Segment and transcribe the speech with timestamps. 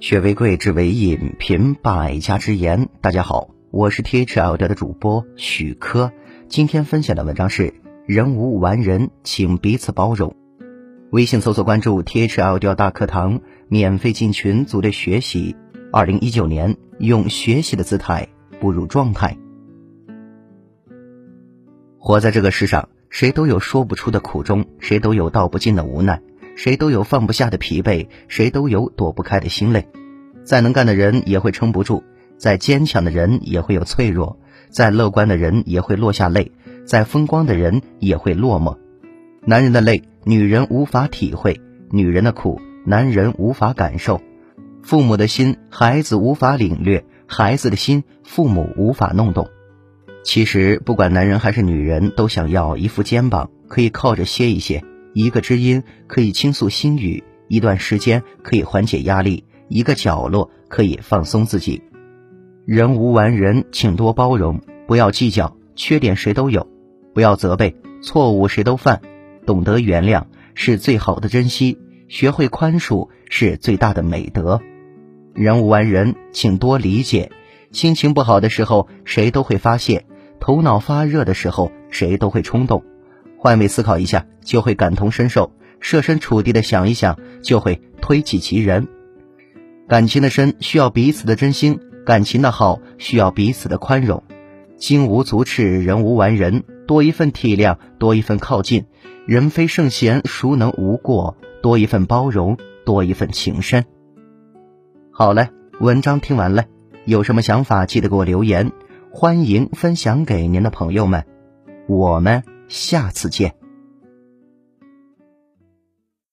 [0.00, 2.88] 学为贵，知为引，品百家之言。
[3.00, 6.12] 大家好，我是 T H L 的主播许科。
[6.46, 7.74] 今天分享的文章是：
[8.06, 10.36] 人无完人，请彼此包容。
[11.10, 15.56] 微信搜索关注 T H L 调大课堂，免费进群组队学习。
[15.92, 18.28] 二零一九年，用学习的姿态
[18.60, 19.36] 步入状态。
[21.98, 26.22] 活在这个世上，谁都有说不出的苦衷，谁都有道不尽的无奈。
[26.58, 29.86] 谁都有放不下的疲惫，谁都有躲不开的心累。
[30.42, 32.02] 再能干的人也会撑不住，
[32.36, 36.50] 再坚强的人也会有脆弱，再乐观的人也会落下泪，
[36.84, 38.76] 再风光的人也会落寞。
[39.44, 41.60] 男人的累，女人无法体会；
[41.92, 44.20] 女人的苦，男人无法感受。
[44.82, 49.48] 父母的心，孩子无法领略；孩子的心，父母无法弄懂。
[50.24, 54.82] 其实，不管男人还是女人，都想要一副肩膀，可以靠着歇一歇。
[55.12, 61.82] 一个知音可以倾诉心语，一段时间可以缓解压力，一个角落可以放松自己。
[62.66, 66.66] 人无完人，请多包容，不要计较，缺点谁都有；
[67.14, 69.00] 不要责备，错误谁都犯。
[69.46, 70.24] 懂得原谅
[70.54, 74.60] 是最好的珍惜，学会宽恕是最大的美德。
[75.34, 77.30] 人无完人，请多理解。
[77.72, 80.02] 心情不好的时候，谁都会发泄；
[80.40, 82.82] 头脑发热的时候，谁都会冲动。
[83.38, 88.88] 换位思考一下，就会感同身受；设身处地的想一想，就会推己及人。
[89.86, 94.24] 感情的深需要彼此的真心，感情的好需要彼此的宽容。
[94.76, 98.86] 金无足赤，人无完人，多一份体谅，多一份靠近。
[99.24, 101.36] 人非圣贤，孰能无过？
[101.62, 103.84] 多一份包容，多一份情深。
[105.10, 106.64] 好嘞，文章听完了，
[107.04, 108.72] 有什么想法记得给我留言，
[109.10, 111.24] 欢迎分享给您的朋友们。
[111.86, 112.57] 我们。
[112.68, 113.67] 下次见。